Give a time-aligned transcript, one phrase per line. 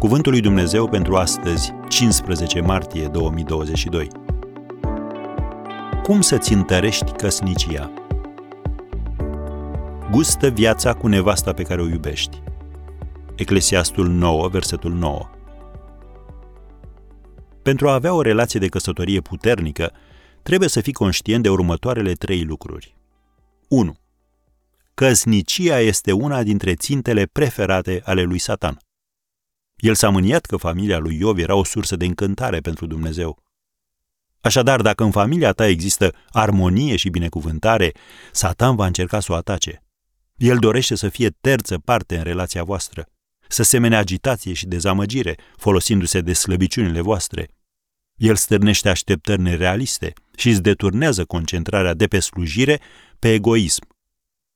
[0.00, 4.08] Cuvântul lui Dumnezeu pentru astăzi, 15 martie 2022.
[6.02, 7.92] Cum să-ți întărești căsnicia?
[10.10, 12.42] Gustă viața cu nevasta pe care o iubești.
[13.34, 15.30] Eclesiastul 9, versetul 9.
[17.62, 19.92] Pentru a avea o relație de căsătorie puternică,
[20.42, 22.96] trebuie să fii conștient de următoarele trei lucruri.
[23.68, 23.94] 1.
[24.94, 28.78] Căsnicia este una dintre țintele preferate ale lui Satan.
[29.80, 33.42] El s-a mâniat că familia lui Iov era o sursă de încântare pentru Dumnezeu.
[34.40, 37.92] Așadar, dacă în familia ta există armonie și binecuvântare,
[38.32, 39.82] Satan va încerca să o atace.
[40.36, 43.06] El dorește să fie terță parte în relația voastră,
[43.48, 47.48] să semene agitație și dezamăgire, folosindu-se de slăbiciunile voastre.
[48.16, 52.80] El stârnește așteptări nerealiste și îți deturnează concentrarea de pe slujire
[53.18, 53.86] pe egoism.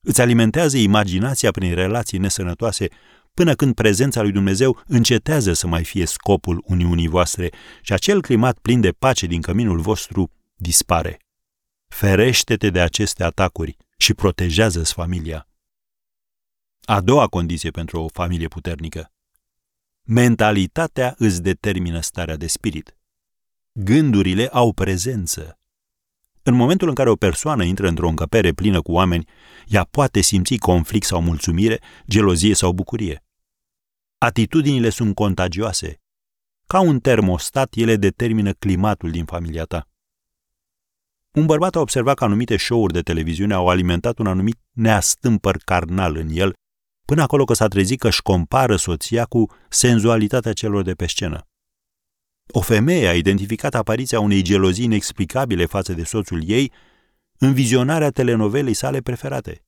[0.00, 2.88] Îți alimentează imaginația prin relații nesănătoase
[3.34, 7.50] până când prezența lui Dumnezeu încetează să mai fie scopul uniunii voastre
[7.82, 11.18] și acel climat plin de pace din căminul vostru dispare.
[11.88, 15.48] Ferește-te de aceste atacuri și protejează-ți familia.
[16.84, 19.12] A doua condiție pentru o familie puternică.
[20.02, 22.96] Mentalitatea îți determină starea de spirit.
[23.72, 25.58] Gândurile au prezență.
[26.46, 29.28] În momentul în care o persoană intră într-o încăpere plină cu oameni,
[29.66, 33.24] ea poate simți conflict sau mulțumire, gelozie sau bucurie.
[34.18, 36.00] Atitudinile sunt contagioase.
[36.66, 39.88] Ca un termostat, ele determină climatul din familia ta.
[41.32, 46.16] Un bărbat a observat că anumite show-uri de televiziune au alimentat un anumit neastâmpăr carnal
[46.16, 46.52] în el,
[47.04, 51.48] până acolo că s-a trezit că își compară soția cu senzualitatea celor de pe scenă.
[52.46, 56.72] O femeie a identificat apariția unei gelozii inexplicabile față de soțul ei
[57.38, 59.64] în vizionarea telenovelei sale preferate.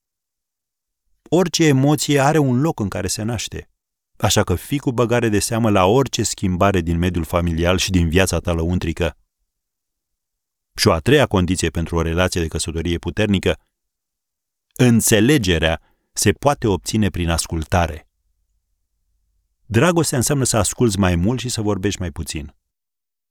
[1.29, 3.71] Orice emoție are un loc în care se naște.
[4.17, 8.09] Așa că fii cu băgare de seamă la orice schimbare din mediul familial și din
[8.09, 9.17] viața ta lăuntrică.
[10.75, 13.59] Și o a treia condiție pentru o relație de căsătorie puternică,
[14.77, 15.81] înțelegerea
[16.13, 18.09] se poate obține prin ascultare.
[19.67, 22.56] Dragostea înseamnă să asculți mai mult și să vorbești mai puțin.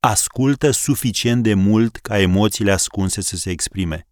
[0.08, 4.08] Ascultă suficient de mult ca emoțiile ascunse să se exprime.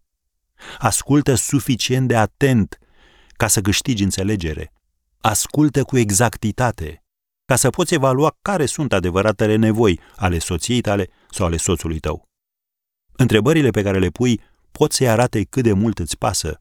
[0.78, 2.78] Ascultă suficient de atent
[3.32, 4.72] ca să câștigi înțelegere
[5.20, 7.04] ascultă cu exactitate,
[7.44, 12.28] ca să poți evalua care sunt adevăratele nevoi ale soției tale sau ale soțului tău.
[13.12, 14.40] Întrebările pe care le pui
[14.72, 16.58] pot să-i arate cât de mult îți pasă,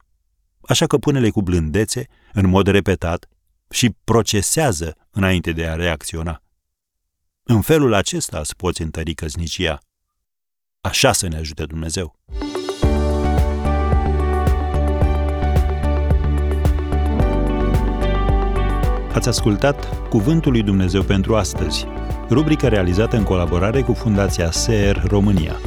[0.61, 3.29] așa că pune-le cu blândețe, în mod repetat,
[3.69, 6.44] și procesează înainte de a reacționa.
[7.45, 9.79] În felul acesta îți poți întări căznicia.
[10.81, 12.15] Așa să ne ajute Dumnezeu.
[19.13, 21.85] Ați ascultat Cuvântul lui Dumnezeu pentru astăzi,
[22.29, 25.59] rubrica realizată în colaborare cu Fundația SER România.